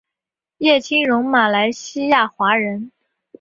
[0.57, 2.91] 叶清荣马来西亚华人。